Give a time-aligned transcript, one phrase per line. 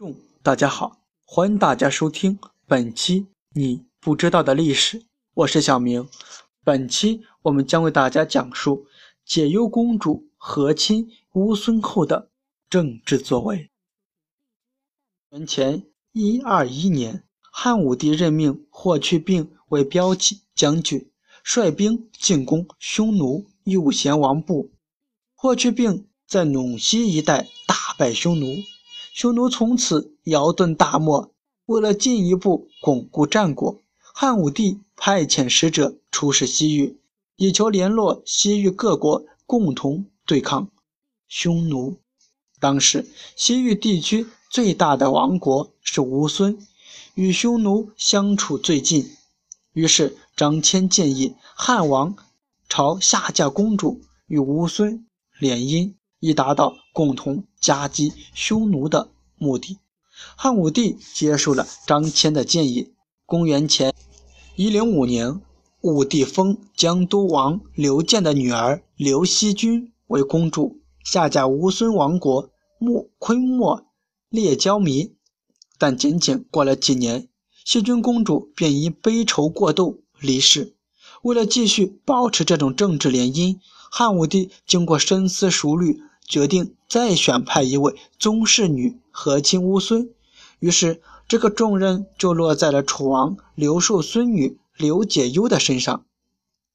[0.00, 5.04] 众大家好，欢迎大家收听本期你不知道的历史，
[5.34, 6.08] 我是小明。
[6.64, 8.86] 本期我们将为大家讲述
[9.26, 12.30] 解忧公主和亲乌孙后的
[12.70, 13.68] 政治作为。
[15.32, 15.82] 元前
[16.12, 17.22] 一二一年，
[17.52, 21.10] 汉武帝任命霍去病为骠骑将军，
[21.44, 24.70] 率兵进攻匈奴右贤王部。
[25.34, 28.46] 霍去病在陇西一带大败匈奴。
[29.12, 31.32] 匈奴从此摇顿大漠。
[31.66, 36.98] 为了进一步巩固战果，汉武帝派遣使者出使西域，
[37.36, 40.68] 以求联络西域各国共同对抗
[41.28, 41.96] 匈奴。
[42.58, 43.06] 当时，
[43.36, 46.58] 西域地区最大的王国是乌孙，
[47.14, 49.08] 与匈奴相处最近。
[49.72, 52.16] 于是，张骞建议汉王
[52.68, 55.06] 朝下嫁公主与乌孙
[55.38, 55.94] 联姻。
[56.20, 59.78] 以达到共同夹击匈奴的目的。
[60.36, 62.92] 汉武帝接受了张骞的建议。
[63.26, 63.94] 公元前
[64.54, 65.40] 一零五年，
[65.80, 73.86] 武帝封江都王刘建的女儿刘惜君为公主，下嫁乌孙王国穆昆莫
[74.28, 75.14] 列焦弥。
[75.78, 77.28] 但仅仅过了几年，
[77.64, 80.76] 惜君公主便因悲愁过度离世。
[81.22, 83.58] 为了继续保持这种政治联姻，
[83.90, 86.02] 汉武帝经过深思熟虑。
[86.30, 90.10] 决定再选派一位宗室女和亲乌孙，
[90.60, 96.04] 于是这个重任就落在了楚王刘寿孙女刘解忧的身上。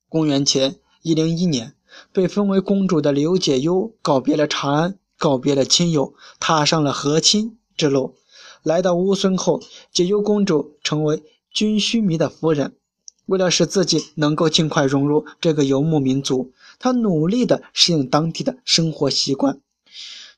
[0.10, 1.74] 公元前一零一年，
[2.12, 8.16] 被封为公主的刘解忧告别了长安，告别了亲友，踏上了和亲之路。
[8.62, 9.62] 来到乌孙后，
[9.94, 12.76] 解忧公主成为军须弥的夫人。
[13.28, 16.52] 为了使自己能够尽快融入这个游牧民族。
[16.80, 19.60] 他努力地适应当地的生活习惯，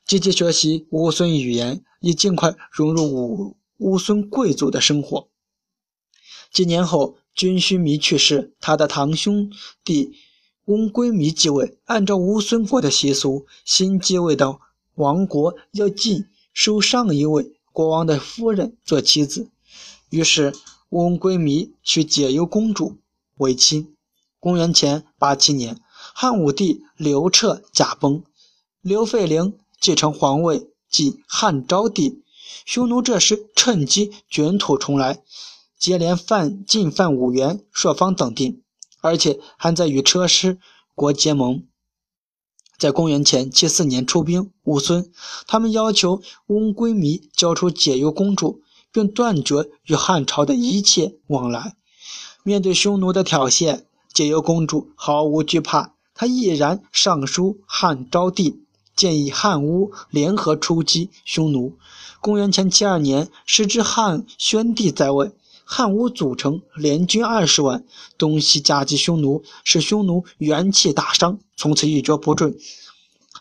[0.06, 5.28] 积极学习乌孙语言，以尽快融入乌乌孙贵族的生活。
[6.52, 9.52] 几年后，君须弥去世，他的堂兄
[9.84, 10.12] 弟
[10.64, 11.78] 翁归弥继位。
[11.84, 14.58] 按照乌孙国的习俗，新继位的
[14.94, 19.50] 王国要继收上一位国王的夫人做妻子，
[20.10, 20.54] 于是
[20.88, 22.96] 翁归弥娶解忧公主
[23.36, 23.94] 为妻。
[24.40, 25.78] 公元前八七年。
[26.20, 28.24] 汉武帝刘彻驾崩，
[28.80, 32.24] 刘废陵继承皇位，即汉昭帝。
[32.66, 35.22] 匈奴这时趁机卷土重来，
[35.78, 38.60] 接连犯进犯五原、朔方等地，
[39.00, 40.58] 而且还在与车师
[40.96, 41.62] 国结盟。
[42.76, 45.12] 在公元前七四年出兵乌孙，
[45.46, 51.76] 他们要求翁归靡交出解忧公主，并断绝与汉朝的一切往来。
[52.42, 55.94] 面对匈奴的挑衅，解忧公主毫无惧怕。
[56.20, 58.64] 他毅然上书汉昭帝，
[58.96, 61.78] 建议汉乌联合出击匈奴。
[62.20, 65.30] 公元前七二年，时至汉宣帝在位，
[65.62, 67.84] 汉乌组成联军二十万，
[68.18, 72.58] 东西夹击匈奴，使匈奴元气大伤，从此一蹶不振。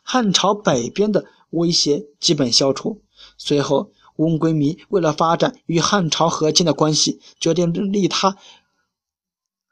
[0.04, 3.02] 汉朝北边的威胁基本消除。
[3.40, 8.38] 随后，翁归靡为了发展与汉朝和亲的关系，决定立他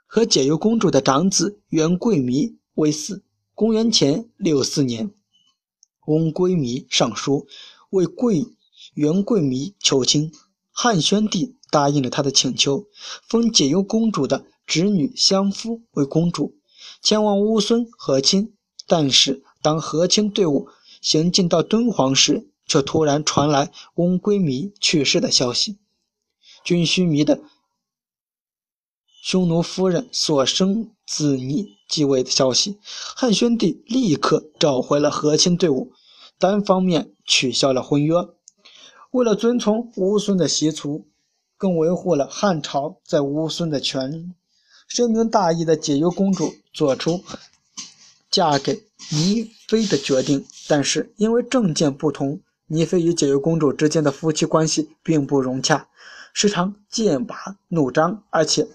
[0.07, 2.55] 和解忧公主的长子元贵靡。
[2.75, 3.21] 为嗣。
[3.53, 5.11] 公元前六四年，
[6.05, 7.47] 翁归弥上书
[7.89, 8.45] 为贵
[8.93, 10.31] 元贵弥求亲，
[10.71, 12.85] 汉宣帝答应了他的请求，
[13.23, 16.55] 封解忧公主的侄女相夫为公主，
[17.01, 18.53] 前往乌孙和亲。
[18.87, 20.67] 但是，当和亲队伍
[21.01, 25.77] 行进到敦煌时，却突然传来翁归弥去世的消息。
[26.63, 27.41] 军须靡的
[29.25, 31.79] 匈奴夫人所生子尼。
[31.89, 32.77] 继位的消息，
[33.15, 35.91] 汉宣帝立刻召回了和亲队伍，
[36.37, 38.13] 单方面取消了婚约。
[39.09, 41.07] 为了遵从乌孙的习俗，
[41.57, 44.29] 更维护了汉朝在乌孙的权利，
[44.87, 47.23] 深明大义的解忧公主做出
[48.29, 50.45] 嫁给倪妃的决定。
[50.67, 55.87] 但是因为政见不同，倪妃与解忧公主之间的夫妻关系并不融洽，
[56.31, 58.67] 时常剑拔弩张，而且。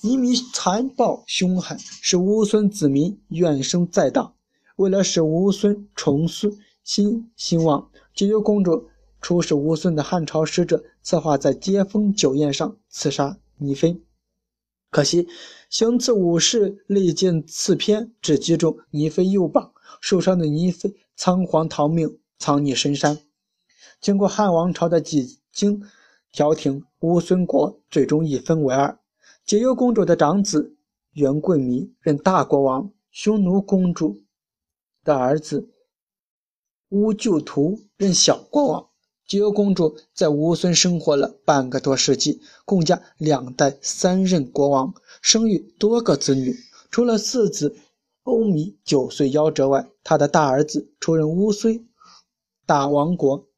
[0.00, 4.36] 移民残暴凶狠，使乌孙子民怨声载道。
[4.76, 6.28] 为了使乌孙重
[6.84, 8.88] 新兴旺，解忧公主
[9.20, 14.00] 出使乌孙的汉朝使者策划在接风酒宴上刺杀倪妃。
[14.90, 15.26] 可惜
[15.68, 23.18] 行刺武士利剑刺偏，只击中倪妃右膀，受伤的倪妃仓皇逃命，藏匿深山。
[24.00, 25.82] 经过汉王朝的几经
[26.32, 28.96] 调停，乌孙国最终一分为二。
[29.48, 30.76] 解忧公主的长子
[31.12, 34.22] 元贵弥任大国王，匈奴公主
[35.02, 35.72] 的儿子
[36.90, 38.90] 乌就图任小国王。
[39.26, 44.92] 解忧公主在乌孙生活了半个多世纪，共嫁两代三任国王，
[45.22, 46.54] 生育多个子女。
[46.90, 47.74] 除了四子
[48.24, 51.88] 欧米九岁夭折外，他的大儿子出任乌孙
[52.66, 53.48] 大王国，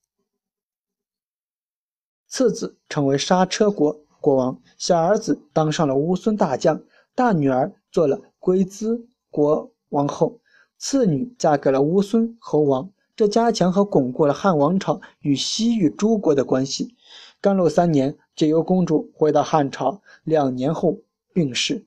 [2.28, 6.82] 次子成为刹车国国王，小儿子当上了乌孙大将，
[7.14, 10.38] 大女儿做了龟兹国王后，
[10.78, 12.90] 次女嫁给了乌孙侯王。
[13.16, 16.94] 这加强和巩固了汉王朝与西域诸国的关系。
[17.38, 20.96] 甘露三年，解忧公主回到汉朝，两年后
[21.34, 21.84] 病逝，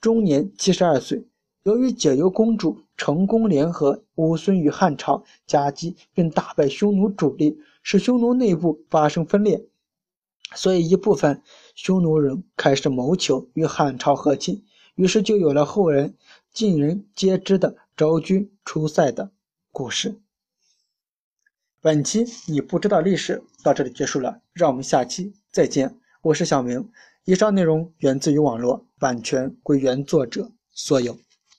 [0.00, 1.24] 终年七十二岁。
[1.62, 9.64] 由于解忧公主成功联合乌孙与汉朝，夹击并打败匈奴主力，使匈奴内部发生分裂，
[10.54, 11.40] 所以一部分
[11.74, 16.14] 匈奴人开始谋求与汉朝和亲，于是就有了后人
[16.52, 19.32] 尽人皆知的昭君出塞的
[19.72, 20.20] 故事。
[21.80, 25.98] 本期你不知道历史到这里结束了，让我们下期再见。
[26.22, 26.88] 我是小明，
[27.24, 31.18] 以上内容源自于网络，版权归原作者所有。